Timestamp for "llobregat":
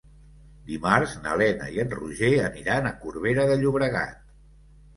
3.63-4.21